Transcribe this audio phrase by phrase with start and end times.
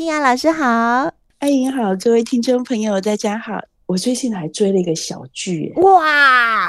[0.00, 3.60] 靖雅老师好，艾莹好，各位听众朋友大家好。
[3.84, 6.68] 我最近还追了一个小剧，哇，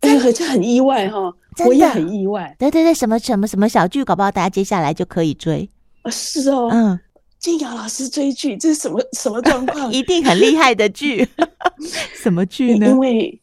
[0.00, 1.30] 哎呀，这很意外哈，
[1.66, 2.56] 我也很意外。
[2.58, 5.68] 对对对，什么什么什么小剧，搞不好大家接下来就可以追。
[6.00, 6.98] 啊，是哦，嗯，
[7.38, 9.92] 静雅老师追剧，这是什么什么状况？
[9.92, 11.28] 一定很厉害的剧，
[12.16, 12.86] 什么剧呢？
[12.88, 13.38] 因为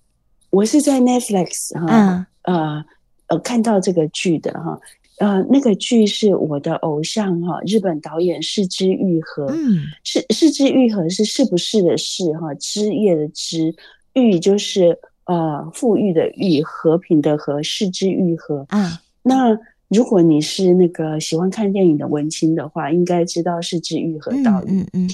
[0.50, 2.84] 我是在 Netflix 哈，呃
[3.28, 4.80] 呃看到这个剧的哈。
[5.18, 9.46] 呃，那个剧是我的偶像哈，日本导演是枝裕和。
[9.46, 13.74] 嗯，是是枝裕和是是不是的是哈，枝叶的枝，
[14.14, 18.66] 裕就是呃富裕的裕，和平的和，是枝裕和。
[18.70, 19.58] 啊，那
[19.88, 24.80] 如果你是那个喜欢看电影的文青的话，应该知道是枝裕和导演。
[24.80, 25.10] 嗯嗯，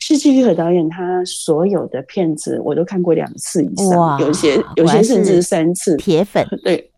[0.00, 5.96] 是枝裕和导演，他所有的片子我都看过两次以上，有些有些甚至三次。
[5.96, 6.90] 铁粉， 对。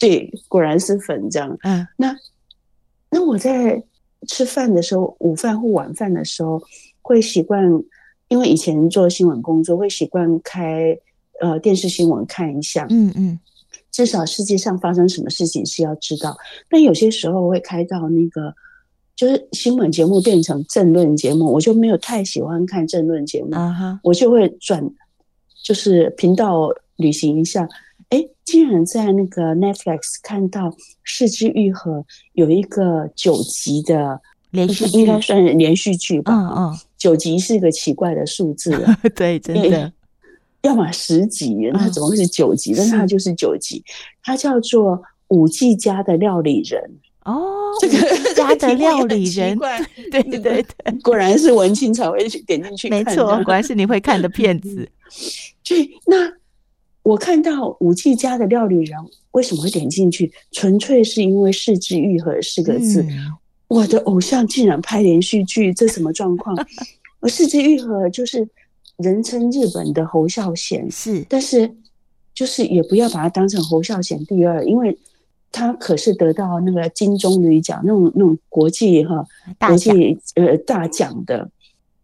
[0.00, 1.56] 对，果然是粉这样。
[1.62, 2.16] 嗯，那
[3.10, 3.80] 那我在
[4.26, 6.60] 吃饭的时候，午饭或晚饭的时候，
[7.02, 7.62] 会习惯，
[8.28, 10.98] 因为以前做新闻工作，会习惯开
[11.40, 12.86] 呃电视新闻看一下。
[12.88, 13.38] 嗯嗯，
[13.90, 16.34] 至少世界上发生什么事情是要知道。
[16.70, 18.54] 但有些时候会开到那个，
[19.14, 23.54] 就是新闻节目变成政论节目，我就没有太喜欢看政论节目。
[23.54, 24.82] 啊哈，我就会转，
[25.62, 27.68] 就是频道旅行一下。
[28.10, 36.32] 哎，竟然在那个 Netflix 看到四之愈合有一个九集的连续剧，应该算是连续剧吧？
[36.34, 38.84] 嗯嗯，九集是一个奇怪的数字。
[39.14, 39.92] 对，真的。
[40.62, 42.74] 要么十集，那怎么会是九集？
[42.76, 43.82] 但是它就是九集，
[44.22, 46.82] 它叫做《五 G 家的料理人》。
[47.30, 49.56] 哦，这个家的 料理人，
[50.10, 50.66] 对对对，
[51.02, 53.04] 果然是文青才会去点进去看。
[53.04, 54.88] 没错，果然是你会看的片子。
[55.62, 56.39] 对，那。
[57.02, 58.98] 我看到舞伎家的料理人
[59.32, 60.30] 为什么会点进去？
[60.52, 63.02] 纯粹是因为是枝裕和四个字。
[63.02, 63.32] 嗯、
[63.68, 66.54] 我的偶像竟然拍连续剧，这什么状况？
[67.20, 68.46] 而是枝裕和就是
[68.96, 71.70] 人称日本的侯孝贤，是，但是
[72.34, 74.98] 就是也不要把他当成侯孝贤第二，因为
[75.50, 79.26] 他可是得到那个金棕榈奖那种那种国际哈
[79.58, 81.50] 国际呃大奖的。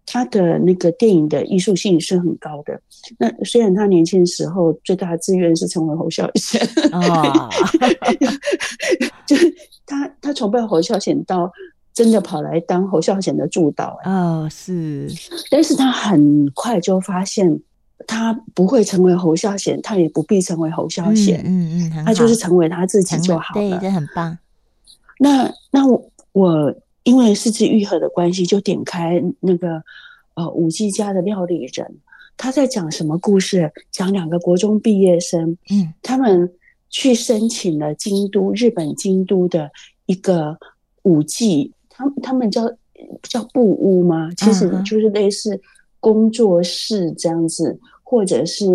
[0.06, 2.81] 他的那个电影的艺术性是很高的。
[3.19, 6.61] 那虽然他年轻的时候最大的志愿是成为侯孝贤，
[6.93, 7.50] 哦、
[9.27, 9.53] 就是
[9.84, 11.53] 他他崇拜侯孝贤到
[11.93, 13.99] 真的跑来当侯孝贤的助导。
[14.05, 15.09] 哦，是。
[15.50, 17.61] 但是他很快就发现，
[18.06, 21.43] 他不会成为侯孝贤，他也不必成为侯孝贤。
[21.44, 23.78] 嗯嗯，他就是成为他自己就好了。
[23.78, 24.38] 对，这很棒。
[25.19, 26.75] 那那我我。
[27.06, 29.81] 因为是枝裕和的关系，就点开那个
[30.34, 31.99] 呃五 G 家的料理人，
[32.37, 33.72] 他在讲什么故事？
[33.93, 36.53] 讲两个国中毕业生，嗯，他们
[36.91, 39.71] 去申请了京都日本京都的
[40.06, 40.59] 一个
[41.05, 42.69] 五 G，，他他们叫
[43.23, 44.28] 叫布屋吗？
[44.37, 45.61] 其实就是类似
[46.00, 48.67] 工作室这样子，或者是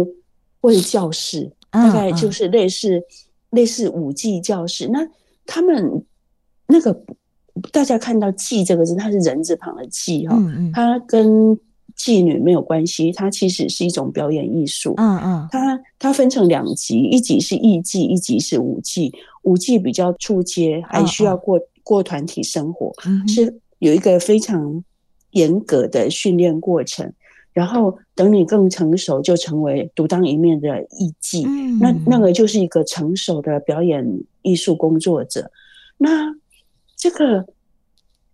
[0.62, 3.04] 或者教室，大概就是类似
[3.50, 4.88] 类似五 G 教室。
[4.88, 5.06] 那
[5.46, 6.06] 他们
[6.68, 7.04] 那个。
[7.72, 10.38] 大家看到“妓”这个字，它是人字旁的“妓”哈，
[10.74, 11.58] 它跟
[11.98, 14.94] 妓女没有关系，它其实是一种表演艺术。
[14.98, 19.12] 嗯嗯，它它分成两级，一级是艺妓，一级是舞妓。
[19.44, 22.94] 舞妓比较出街，还需要过过团体生活，
[23.28, 24.84] 是有一个非常
[25.32, 27.12] 严格的训练过程。
[27.54, 31.46] 然后等你更成熟，就成为独当一面的艺妓。
[31.82, 34.08] 那那个就是一个成熟的表演
[34.42, 35.52] 艺术工作者。
[35.98, 36.34] 那
[37.02, 37.48] 这个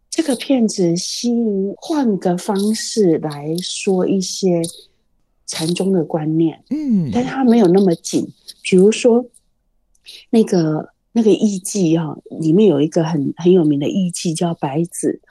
[0.09, 4.61] 这个片子，吸引换个方式来说一些
[5.45, 8.27] 禅宗的观念，嗯，但是它没有那么紧。
[8.61, 9.25] 比如说，
[10.31, 15.21] 那个那个艺妓哈，里面有一个很很有名的艺妓叫白子，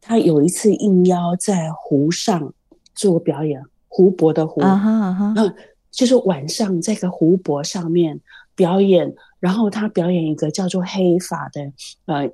[0.00, 2.54] 他有一次应邀在湖上
[2.94, 5.52] 做表演，湖泊的湖，啊哈啊哈，嗯，
[5.90, 8.20] 就是晚上在个湖泊上面
[8.54, 11.72] 表演，然后他表演一个叫做黑法的，
[12.06, 12.30] 呃。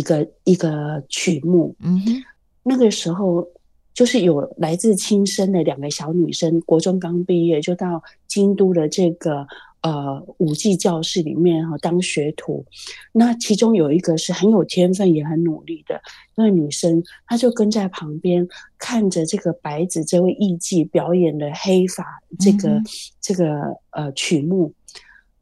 [0.00, 2.22] 一个一个曲目，嗯哼，
[2.62, 3.46] 那个时候
[3.92, 9.46] 就是有来自亲生的两个小女生，国中刚毕业，就到京都的这个
[9.82, 12.64] 呃舞伎教室里面哈当学徒。
[13.12, 16.00] 那其中有一个是很有天分也很努力的
[16.34, 18.48] 那个女生，她就跟在旁边
[18.78, 22.84] 看着这个白子这位艺妓表演的黑法这个、嗯、
[23.20, 23.44] 这个
[23.90, 24.72] 呃曲目，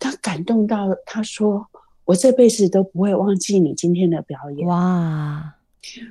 [0.00, 1.64] 她感动到她说。
[2.08, 5.54] 我这辈子都不会忘记你今天的表演哇！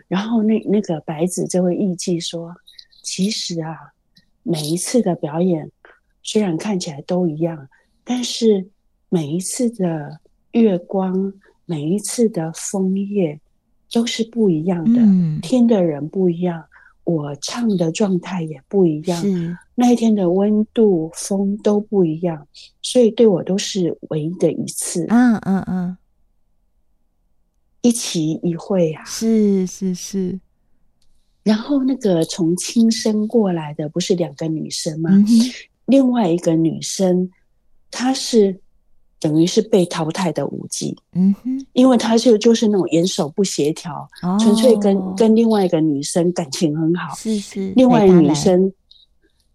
[0.08, 2.56] 然后那那个白子这位艺妓说
[3.02, 3.94] ：“其实啊，
[4.44, 5.72] 每一次的表演
[6.22, 7.68] 虽然看起来都一样，
[8.04, 8.68] 但是
[9.10, 10.20] 每一次的
[10.52, 11.34] 月光，
[11.66, 13.40] 每一次的枫叶，
[13.92, 16.64] 都是不一样的，嗯、听的人不一样，
[17.08, 19.24] 我唱的状态也不一样，
[19.76, 22.46] 那一天的温度、风都不一样，
[22.82, 25.06] 所以对我都是唯一的一次。
[25.08, 25.98] 嗯嗯嗯，
[27.82, 30.38] 一期一会啊，是是是。
[31.44, 35.10] 然后那个从轻生过来的不是两个女生吗？
[35.12, 35.26] 嗯、
[35.86, 37.32] 另外一个女生，
[37.90, 38.60] 她是。
[39.20, 44.08] 等于是被淘汰的舞技，嗯哼，因为他就就是那种眼手不协调，
[44.40, 47.74] 纯、哦、粹跟跟另外一个女生感情很好，是是。
[47.76, 48.72] 另外女生，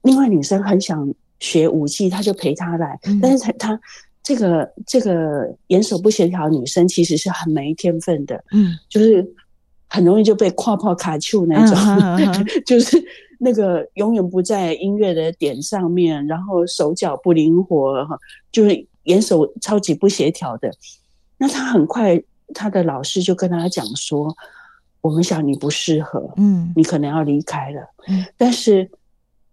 [0.03, 3.81] 另外女生很想学舞技，他就陪她来，嗯、但是她她
[4.25, 9.25] 这个这个眼手不协调的女生其实是很没天分的，嗯，就是
[9.88, 11.79] 很容易就被跨跑卡丘那种，
[12.19, 13.00] 嗯、 就是
[13.38, 18.19] 那个永远不在音乐的点上面，然后手脚不灵活，哈，
[18.50, 18.85] 就是。
[19.04, 20.72] 眼手超级不协调的，
[21.38, 22.22] 那他很快，
[22.54, 24.37] 他的老师就跟他讲说
[25.00, 28.90] ：“我们想你不适合，嗯，你可能要离开了。”嗯，但是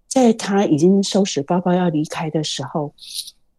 [0.07, 2.93] 在他已经收拾包包要离开的时候，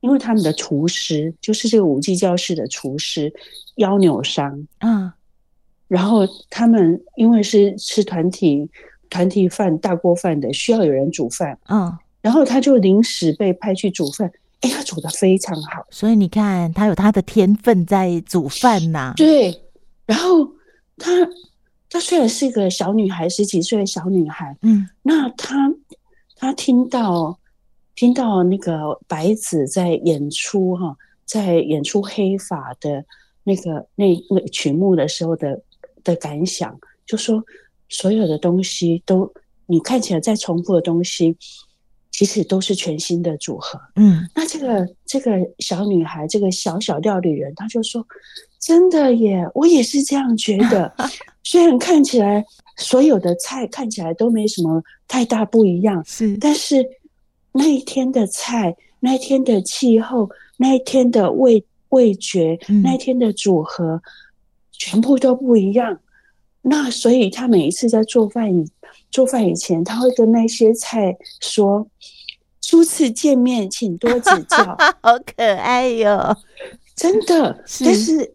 [0.01, 3.33] 因为他们的厨师就是这个舞伎教室的厨师
[3.77, 5.13] 腰扭伤，嗯，
[5.89, 8.69] 然后他们因为是吃团体
[9.09, 14.31] 团体饭大锅饭的，需要有人煮饭，嗯，然后他就临时被派去煮饭。
[14.61, 19.15] 哎，他煮的非常好，所以你看，他有他的天分在煮饭呐。
[19.17, 19.59] 对，
[20.05, 20.47] 然后
[20.99, 21.11] 他
[21.89, 25.73] 他虽然是一个小女孩，十几岁的小女孩，嗯，那他
[26.37, 27.39] 他听到
[27.95, 33.03] 听到那个白子在演出哈，在演出黑发的
[33.45, 35.59] 那个那那个曲目的时候的
[36.05, 37.43] 的感想，就说
[37.89, 39.33] 所有的东西都
[39.65, 41.35] 你看起来在重复的东西。
[42.11, 48.07] 其实都是全新的组合，嗯，那这个这个小女孩，这个小小料理人，她就说
[48.61, 50.93] ：“真的耶，我也是这样觉得。
[51.43, 52.45] 虽然看起来
[52.77, 56.85] 所有的菜看起来都没什么太大不一样，是，但是
[57.53, 60.29] 那一天的菜，那一天的气候，
[60.59, 64.03] 那一天的味味觉，嗯、那一天的组合，
[64.73, 65.99] 全部都不一样。
[66.63, 68.51] 那所以他每一次在做饭。”
[69.11, 71.85] 做饭以前，他会跟那些菜说
[72.63, 74.57] ：“初次见面，请多指教。
[75.03, 76.37] ”好可爱哟，
[76.95, 77.61] 真的。
[77.67, 78.33] 是但是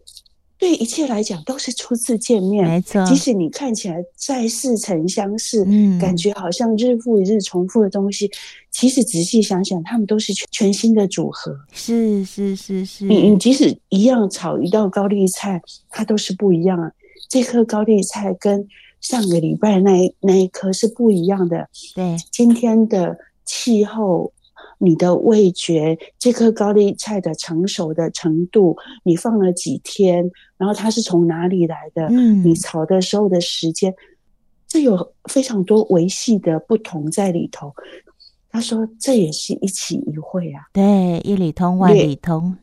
[0.58, 3.02] 对一切来讲，都是初次见面，没错。
[3.06, 8.30] 即使你看起来再似曾相识，嗯，感觉好像日复一日重复的东西，
[8.70, 11.58] 其实仔细想想，他们都是全全新的组合。
[11.72, 16.92] 是是是是，你你即使一样炒一道高丽菜，它都是不一样啊。
[17.28, 18.66] 这颗高丽菜跟
[19.00, 21.68] 上个礼拜那一那一颗是不一样的。
[21.94, 24.32] 对，今天的气候，
[24.78, 32.06] 你的味觉，这颗高丽菜的成熟的程度，你放了几天，然后它是从哪里来的？
[32.10, 33.94] 嗯，你炒的时候的时间，
[34.66, 37.72] 这有非常多维系的不同在里头。
[38.50, 40.62] 他说，这也是一起一会啊。
[40.72, 42.56] 对，一里通万里通。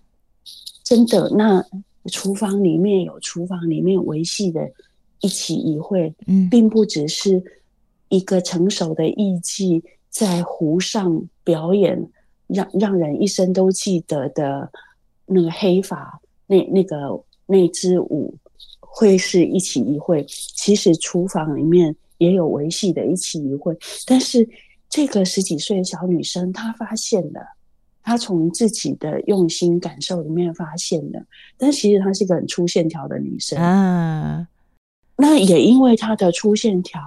[0.84, 1.64] 真的，那
[2.12, 4.72] 厨房里面有厨房里面维系的。
[5.26, 7.42] 一起一会，嗯，并不只是
[8.10, 11.98] 一个成熟的艺伎在湖上表演，
[12.48, 14.70] 让让人一生都记得的
[15.26, 18.36] 那个黑发，那那个那支舞
[18.82, 20.26] 会是一起一会。
[20.28, 23.74] 其实厨房里面也有维系的一起一会，
[24.06, 24.46] 但是
[24.90, 27.40] 这个十几岁的小女生，她发现了，
[28.04, 31.26] 她从自己的用心感受里面发现的，
[31.58, 34.48] 但其实她是一个很粗线条的女生啊。
[35.16, 37.02] 那也因为她的粗线条，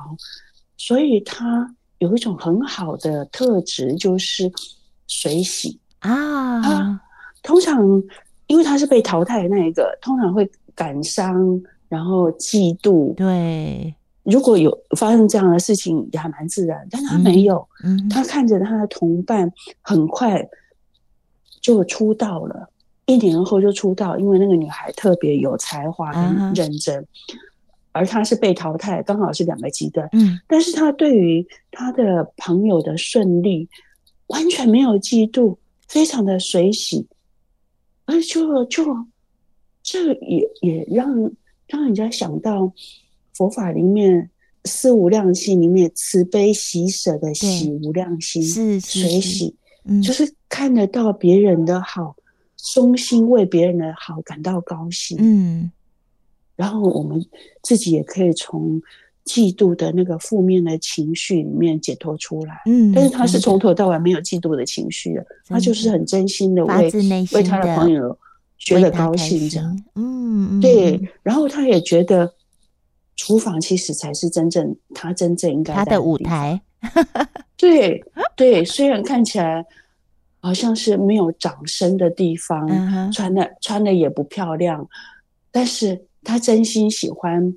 [0.76, 4.50] 所以她有一种很好的特质，就是
[5.06, 6.62] 水洗啊。
[6.62, 7.00] 他
[7.42, 7.84] 通常
[8.46, 13.14] 因为她是被淘汰的那一个，通常会感伤，然后嫉妒。
[13.14, 16.86] 对，如果有发生这样的事情，也还蛮自然。
[16.90, 19.50] 但他没有，嗯，他看着他的同伴
[19.82, 20.40] 很快
[21.66, 22.68] 就出道了，
[23.06, 27.02] 一年后就出道，因为那个女孩特别有才华跟认真。
[27.02, 27.06] 啊
[27.96, 30.06] 而他是被淘汰，刚好是两个极端。
[30.12, 33.66] 嗯，但是他对于他的朋友的顺利
[34.26, 35.56] 完全没有嫉妒，
[35.88, 37.06] 非常的随喜，
[38.04, 38.84] 而就就
[39.82, 41.32] 这也也让
[41.66, 42.70] 让人家想到
[43.32, 44.28] 佛法里面
[44.66, 49.56] 四无量心里面慈悲喜舍的喜无量心，是随喜，
[49.86, 52.14] 嗯，就是看得到别人的好，
[52.74, 55.70] 衷心为别人的好感到高兴，嗯。
[56.56, 57.22] 然后我们
[57.62, 58.80] 自己也可以从
[59.26, 62.62] 嫉妒的那个负面的情绪里面解脱出来。
[62.64, 66.90] 嗯，但是他是从头到尾没有嫉妒的情绪的，他就是很真心的为
[67.32, 68.16] 为他的朋友
[68.56, 69.84] 觉得高兴这样。
[69.96, 70.98] 嗯，对。
[71.22, 72.32] 然后他也觉得
[73.16, 76.58] 厨房其实才是真正他真正应该他的舞台。
[77.56, 78.04] 对
[78.36, 79.64] 对，虽然看起来
[80.40, 84.86] 好像是没有掌声的地方，嗯、穿的穿的也不漂亮，
[85.50, 87.54] 但是他真心喜欢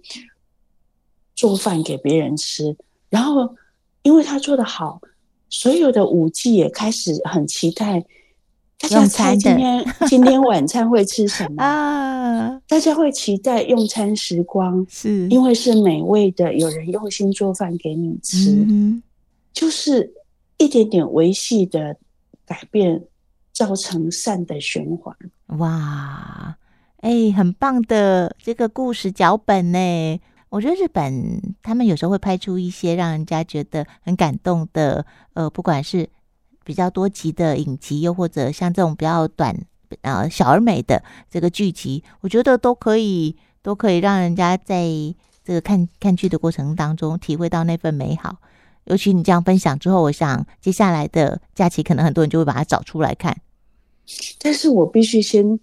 [1.35, 2.75] 做饭给别人吃，
[3.09, 3.55] 然后
[4.03, 5.01] 因为他做的好，
[5.49, 8.05] 所有的舞伎也开始很期待。
[8.81, 12.61] 大家猜今天 今天晚餐会吃什么 啊？
[12.65, 19.03] 大家会期待用餐时光，是因为是美味的，有人用心做饭给你吃，嗯、
[19.53, 20.13] 就是
[20.58, 21.98] 一点点微细的
[22.46, 23.03] 改变，
[23.51, 25.15] 造成善的循环。
[25.58, 26.58] 哇，
[26.98, 30.20] 哎、很棒的这个故事脚本呢！
[30.50, 36.10] 我觉得日本他们有时候会拍出一些让人家觉得很感动的，呃，不管是。
[36.65, 39.58] 比较多集的影集，又或者像这种比较短，
[40.01, 44.86] 呃，小而美的这个剧集，我觉得都可以，都可以让人家在
[45.44, 48.36] 这个看看剧的过程当中体会到那份美好。
[48.89, 53.36] 尤其你这样分享之后，我想接下来的假期，可能很多人就会把它找出来看。
[54.39, 55.60] 但是我必须先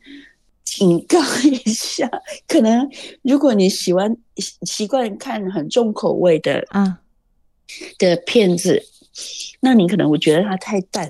[0.64, 2.10] 警告一下，
[2.48, 2.88] 可能
[3.22, 4.16] 如果你喜欢
[4.62, 7.00] 习惯看很重口味的啊
[7.98, 8.82] 的片子。
[9.60, 11.08] 那你可能会觉得它太淡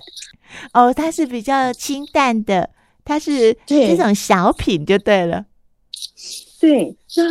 [0.73, 2.71] 哦，它是比较清淡的，
[3.05, 5.45] 它是这种小品就对了。
[6.61, 7.25] 对，那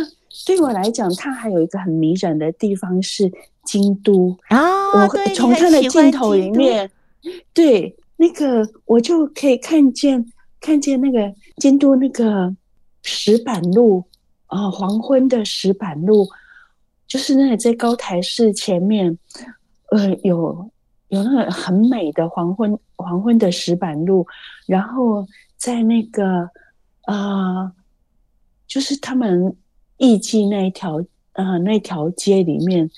[0.44, 3.32] 对我来讲，它还有一个很迷人的地方是
[3.66, 4.94] 京都啊。
[4.94, 6.90] 我从他的镜头里面，
[7.52, 12.56] 对那个我就可以看见看见那个京都那个
[13.02, 14.02] 石板路
[14.46, 16.26] 啊，黄昏的石板路，
[17.06, 19.18] 就是那里在高台寺前面。
[19.92, 20.68] 呃，有
[21.10, 24.26] 有那个很美的黄昏黄昏的石板路，
[24.66, 25.24] 然后
[25.56, 26.50] 在那个
[27.06, 27.70] 呃，
[28.66, 29.56] 就是他们
[29.98, 31.00] 艺妓那一条
[31.34, 32.90] 呃那条街里面，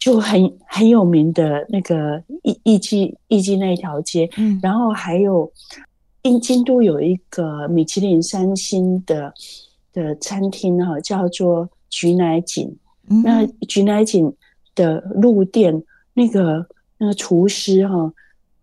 [0.00, 5.52] 就很很有名的那个艺艺妓艺妓那一条街，嗯，然后还有
[6.22, 9.32] 因京都有一个米其林三星的
[9.92, 12.76] 的餐厅哈，叫做菊乃井，
[13.08, 14.34] 嗯、那菊乃井。
[14.76, 15.82] 的路店
[16.14, 16.64] 那个
[16.96, 18.10] 那个厨师哈，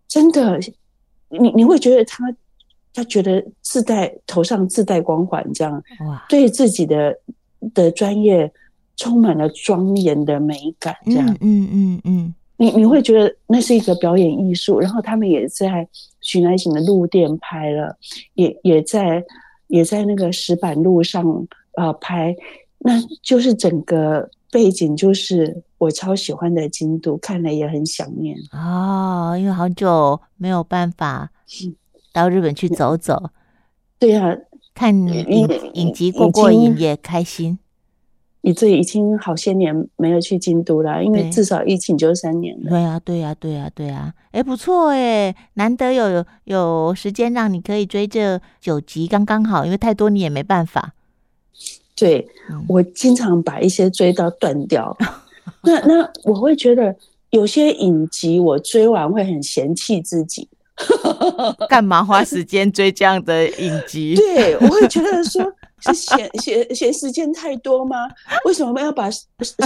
[0.07, 0.57] 真的，
[1.27, 2.23] 你你会觉得他
[2.93, 7.19] 他觉得自带头上自带光环，这样哇，对自己的
[7.73, 8.51] 的专业
[8.97, 14.79] 充满了庄严的美感，这样，嗯嗯嗯，嗯，你你会觉得那是一个表演艺术。
[14.79, 15.87] 然后他们也在
[16.19, 17.95] 徐乃景的路店拍了，
[18.33, 19.23] 也也在
[19.67, 21.25] 也在那个石板路上
[21.75, 22.35] 啊、呃、拍，
[22.79, 25.63] 那就是整个背景就是。
[25.79, 31.29] 我超喜欢的京都，看了也很想念哦，因为好久没有办法
[32.11, 33.13] 到日本去走走。
[33.13, 33.29] 嗯、
[33.99, 34.37] 对呀、啊，
[34.73, 37.59] 看影影集过过瘾也开心。
[38.47, 42.69] 你这已经好些年没有去京都了，因为至少疫情就三年了。
[42.69, 44.13] 对呀、啊，对呀、啊，对呀、啊，对呀、啊。
[44.31, 50.93] 哎，不错哎，难得有有时间让你可以追这九集，刚刚好，因为太多你也没办法。
[51.93, 54.95] 对，嗯、我经常把一些追到断掉。
[55.63, 56.95] 那那我会觉得
[57.31, 60.47] 有些影集我追完会很嫌弃自己，
[61.67, 64.15] 干嘛花时间追这样的影集？
[64.15, 65.43] 对，我会觉得说
[65.81, 68.07] 是嫌 嫌嫌时间太多吗？
[68.45, 69.09] 为什么要把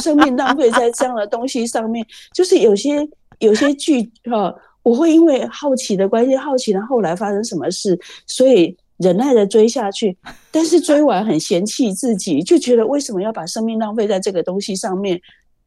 [0.01, 2.05] 生命浪费在这样的东西上面？
[2.33, 3.07] 就是有些
[3.39, 4.53] 有些剧哈，
[4.83, 10.17] 我会因为好奇的关系，好奇了后来发生什么事，所以忍耐的追下去。
[10.51, 15.21] 但是追完很嫌弃自己，就觉得为什么要把生命浪费在这个东西上面？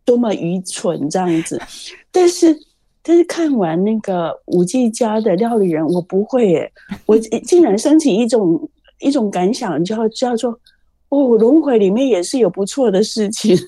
[0.07, 1.59] 多么愚蠢这样子，
[2.13, 2.55] 但是
[3.03, 6.73] 但是看完那个五 G 家的料理人，我不会耶，
[7.07, 8.69] 我竟然升起一种
[9.01, 10.59] 一种感想，叫叫做
[11.09, 13.57] 哦，轮回里面也是有不错的事情，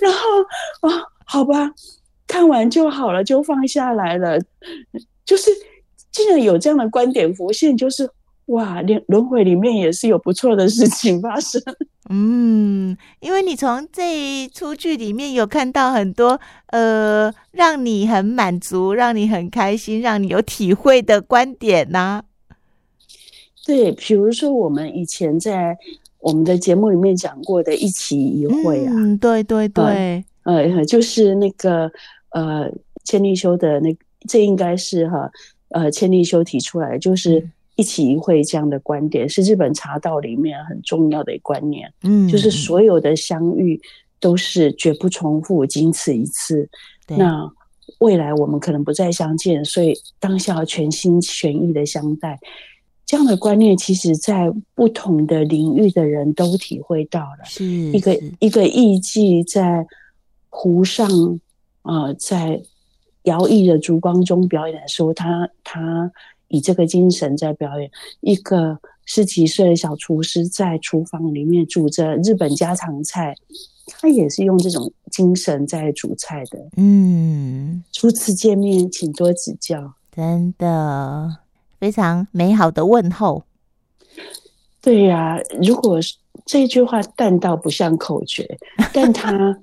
[0.00, 1.70] 然后啊，好吧，
[2.26, 4.38] 看完就好了，就放下来了，
[5.24, 5.50] 就是
[6.10, 8.08] 竟然有这样的观点浮现，就是。
[8.50, 11.60] 哇，连轮回里面也是有不错的事情发生。
[12.08, 22.22] 嗯，因为你从这一出剧里面有看到很多呃，让你很满足、让你很开心、让你有体会的观点呐、
[23.66, 25.76] 对，比如说我们以前在
[26.20, 31.90] 我们的节目里面讲过的一起一会啊，嗯，对对对，呃，就是那个
[32.30, 32.70] 呃，
[33.04, 33.96] 千利休的那
[34.28, 35.30] 这应该是哈，
[35.70, 37.40] 呃，千利休提出来就是。
[37.40, 43.78] 嗯一起一会这样的观点是日本茶道里面很重要的观念，嗯，就是所有的相遇
[44.18, 46.66] 都是绝不重复，仅此一次。
[47.06, 47.46] 对那
[47.98, 52.38] 未来我们可能不再相见，所以当下要全心全意的相待。
[53.06, 57.44] 这样的观念，其实在不同的领域的人都体会到了。
[57.44, 59.86] 是一个一个艺伎在
[60.48, 61.08] 湖上，
[61.82, 62.60] 呃，在
[63.22, 66.10] 摇曳的烛光中表演的时候，他他
[66.48, 67.88] 以这个精神在表演；
[68.22, 73.36] 一个十几岁的小厨师在厨房里面煮着日本家常菜，
[73.86, 76.58] 他也是用这种精神在煮菜的。
[76.76, 79.94] 嗯，初次见面，请多指教。
[80.12, 81.45] 真的。
[81.78, 83.44] 非常美好的问候。
[84.80, 85.98] 对呀、啊，如果
[86.44, 88.46] 这句话淡到不像口诀，
[88.94, 89.58] 但它，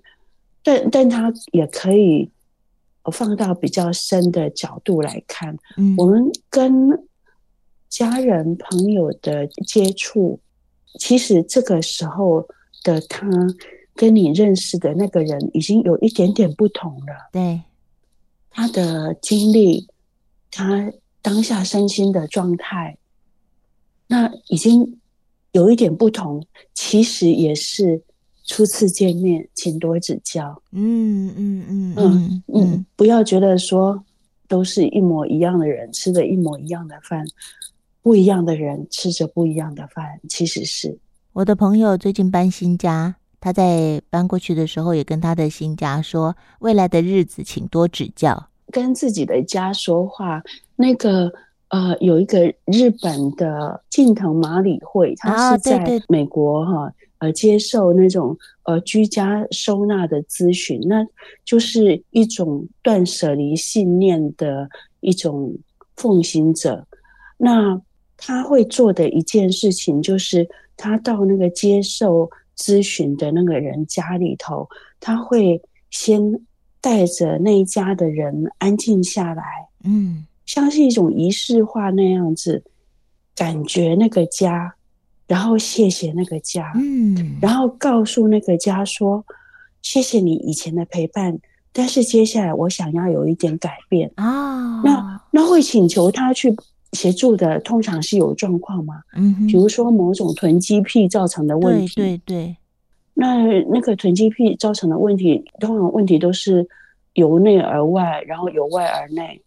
[0.62, 2.30] 但但它也可以
[3.12, 5.58] 放到比较深的角度来看。
[5.78, 6.90] 嗯，我们跟
[7.88, 10.40] 家人朋友的接触，
[11.00, 12.46] 其实这个时候
[12.84, 13.26] 的他
[13.96, 17.30] 跟你认识的那个人已经有一点点不同了。
[17.32, 17.62] 对，
[18.50, 19.88] 他的经历，
[20.52, 20.92] 他。
[21.24, 22.98] 当下身心的状态，
[24.08, 25.00] 那已经
[25.54, 26.46] 有一点不同。
[26.76, 28.00] 其实也是
[28.44, 30.62] 初次见面，请多指教。
[30.72, 34.04] 嗯嗯嗯嗯嗯，不要觉得说
[34.50, 37.26] 都是一模一样的人，吃着一模一样的饭，
[38.02, 40.20] 不一样的人吃着不一样的饭。
[40.28, 41.00] 其实是
[41.32, 50.44] 我的朋友最近搬新家，他在搬过去的时候也跟他的新家说：“未来的日子，请多指教。”跟自己的家说话。
[50.76, 51.32] 那个
[51.70, 61.04] 呃，有一个日本的近藤麻里惠，他是在美国哈、呃接受那种呃居家收纳的咨询，那
[61.44, 65.56] 就是一种断舍离信念的一种
[65.96, 66.86] 奉行者。
[67.38, 67.82] 那
[68.18, 76.40] 他会做的一件事情，就是他到那个接受咨询的那个人家里头，他会先
[76.80, 79.44] 带着那一家的人安静下来，
[79.84, 80.28] 嗯。
[80.46, 82.64] 像是一种仪式化那样子，
[83.36, 84.76] 感觉那个家，
[85.28, 89.26] 然后谢谢那个家，嗯，然后告诉那个家说，
[89.82, 91.40] 谢谢你以前的陪伴，
[91.72, 94.82] 但是接下来我想要有一点改变啊。
[94.84, 96.56] 那那会请求他去
[96.92, 99.02] 协助的，通常是有状况吗？
[99.16, 102.58] 嗯，比如说某种囤积癖造成的问题，对对对。
[103.16, 106.68] 那那个囤积癖造成的问题，通常问题都是
[107.14, 109.42] 由内而外，然后由外而内。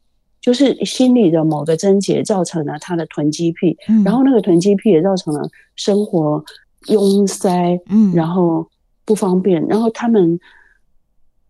[0.46, 6.44] 就是心里的某个症结造成了他的囤积癖，嗯，然后那个囤积癖也造成了生活
[6.86, 8.64] 拥塞，嗯，然后
[9.04, 10.38] 不方便，然后他们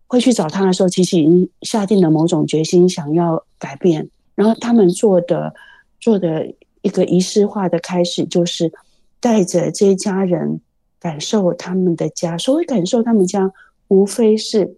[0.07, 4.09] 会去找他的时候，其实已经下定了某种决心，想要改变。
[4.33, 5.53] 然后他们做的
[5.99, 8.73] 做的一个仪式化的开始，就是
[9.19, 10.59] 带着这一家人
[10.99, 12.35] 感受他们的家。
[12.35, 13.51] 所谓感受他们家，
[13.89, 14.77] 无非是。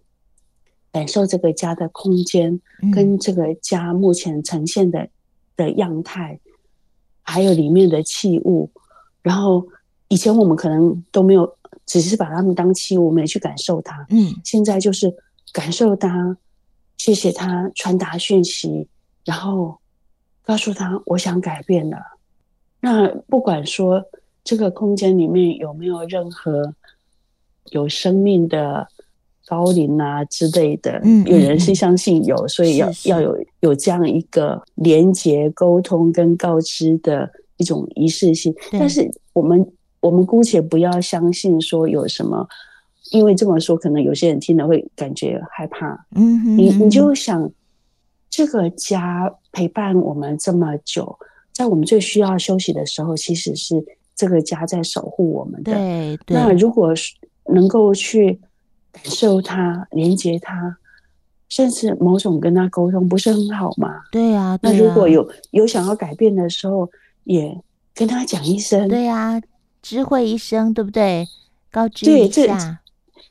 [0.92, 2.60] 感受这个家的空间，
[2.92, 5.08] 跟这个家目前呈现的
[5.56, 6.40] 的样态，
[7.22, 8.68] 还有里面的器物。
[9.22, 9.68] 然后
[10.08, 14.04] 以前我们可能都没有，只是把它们当器物，没去感受它。
[14.10, 15.14] 嗯，现在就是
[15.52, 16.36] 感受它，
[16.98, 18.88] 谢谢它传达讯息，
[19.24, 19.78] 然后
[20.42, 21.98] 告诉他我想改变了。
[22.80, 24.04] 那不管说
[24.42, 26.74] 这个空间里面有没有任何
[27.66, 28.88] 有生命的。
[29.50, 38.54] 高龄啊之类的，有人是相信有，所以要要有有这样一个连接、沟通跟告知的一种仪式性。
[38.70, 39.66] 但是我们
[39.98, 42.46] 我们姑且不要相信说有什么，
[43.10, 46.06] 因为这么说可能有些人听了会感觉害怕。
[46.14, 47.50] 嗯哼，你你就想
[48.30, 51.18] 这个家陪伴我们这么久，
[51.52, 53.84] 在我们最需要休息的时候，其实是
[54.14, 55.72] 这个家在守护我们的。
[55.72, 56.94] 对，对那如果
[57.52, 58.38] 能够去。
[58.92, 60.76] 感受他，连接他，
[61.48, 64.02] 甚至某种跟他沟通，不是很好吗？
[64.10, 64.58] 对呀、啊。
[64.58, 66.90] 对啊、那如果有有想要改变的时候，
[67.24, 67.60] 也
[67.94, 68.88] 跟他讲一声。
[68.88, 69.42] 对呀、啊，
[69.82, 71.26] 知会一声，对不对？
[71.70, 72.80] 告知一下。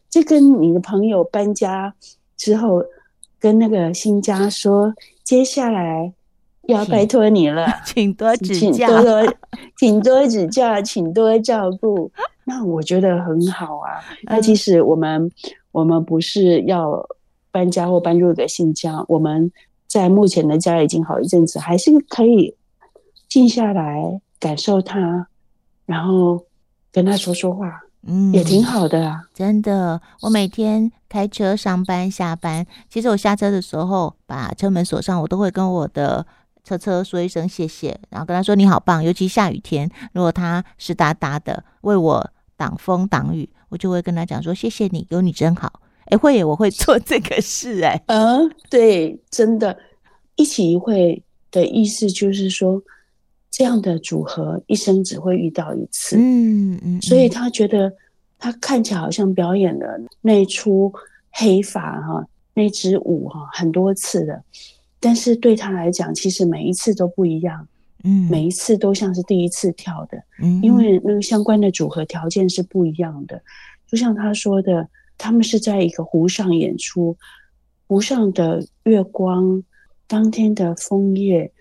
[0.10, 1.93] 这，这跟你的朋友搬家
[2.38, 2.84] 之后，
[3.39, 4.93] 跟那个新家说，
[5.24, 6.13] 接下来
[6.63, 9.36] 要拜托你了， 请，请多指教，请多，
[9.78, 12.12] 请多指教，请多照顾。
[12.50, 14.02] 那我觉得很好啊。
[14.24, 15.32] 那其实我们、嗯、
[15.72, 17.08] 我们不是要
[17.52, 19.52] 搬家或搬入一个新家，我们
[19.88, 22.56] 在目前的家已经好一阵子，还是可以
[23.28, 25.28] 静下来感受它，
[25.86, 26.44] 然后
[26.92, 29.22] 跟他说说话，嗯，也挺好的啊。
[29.32, 36.26] 真的，我每天开车上班下班，其实我下车的时候把车门锁上，我都会跟我的
[36.64, 39.04] 车车说一声谢谢，然后跟他说你好棒。
[39.04, 42.32] 尤其下雨天，如果他湿哒哒的为我。
[42.60, 48.04] 挡风挡雨，我就会跟他讲说：“谢谢你，有你真好。”哎，会耶，我会做这个事哎。
[48.08, 49.78] 嗯，对，真的，
[50.36, 52.82] 一起一会的意思就是说，
[53.50, 56.17] 这样的组合一生只会遇到一次。
[56.17, 57.93] 嗯嗯，嗯，所以他觉得
[58.38, 60.91] 他看起来好像表演了那出
[61.32, 64.43] 黑发哈，那支舞哈很多次的，
[65.00, 67.67] 但是对他来讲，其实每一次都不一样。
[68.04, 70.18] 嗯，每一次都像是第一次跳的。
[70.42, 73.42] 嗯，因为那个相关的组合条件是不一样的。
[73.88, 77.18] 就像他说的，他们是在一个湖上演出，
[77.88, 79.64] 湖上的月光，
[80.08, 81.52] 当天的枫叶，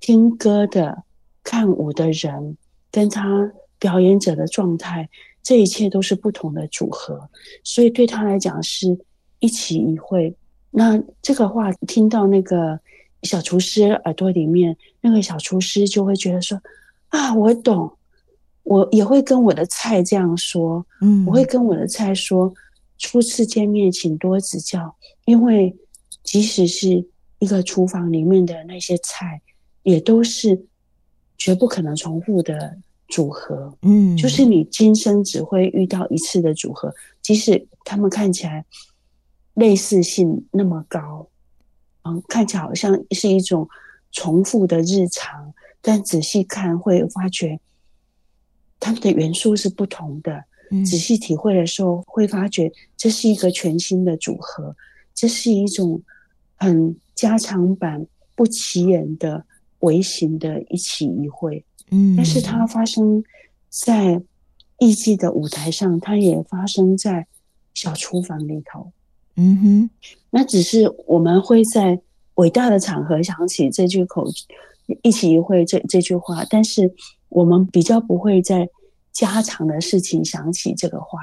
[0.00, 1.04] 听歌的、
[1.42, 2.56] 看舞的人，
[2.90, 5.08] 跟他表演者的状态，
[5.42, 7.30] 这一切都是不同的组合，
[7.62, 8.98] 所以对他来讲是
[9.38, 10.34] 一起一会。
[10.70, 12.78] 那这个话听到那个
[13.22, 16.60] 小厨师耳朵里面，那个小厨师就会觉得说
[17.08, 17.92] ：“啊，我懂。”
[18.64, 22.52] 我也会跟我的菜这样说，嗯，我会跟我的菜说，
[22.98, 25.74] 初次见面请多指教，因为
[26.22, 27.02] 即使是
[27.38, 29.40] 一个厨房里面的那些菜，
[29.84, 30.66] 也都是
[31.38, 32.76] 绝不可能重复的
[33.08, 38.62] 组合，嗯，就是你今生只会遇到一次的组合，即使他们看起来
[39.54, 41.26] 类似性那么高，
[42.08, 43.68] 嗯，看起来好像是一种
[44.12, 47.60] 重复的日常，但仔细看会发觉。
[48.80, 50.44] 它们的元素是不同的，
[50.86, 54.76] 仔细体会的时候会发觉这是一个全新的组合，
[55.14, 56.00] 这是一种
[56.54, 59.44] 很加长版、不起眼的
[59.80, 61.64] 微型的一起一会。
[61.90, 63.24] 嗯，但是它发生
[63.68, 64.22] 在
[64.78, 67.26] 艺伎的舞台上，它也发生在
[67.74, 68.92] 小厨房里头。
[69.38, 69.90] 嗯哼，
[70.30, 72.00] 那只是我们会在
[72.34, 74.26] 伟大的场合想起这句口
[75.02, 76.94] 一起会这这句话，但是。
[77.30, 78.70] 我们比较不会在
[79.12, 81.18] 家常的事情想起这个话，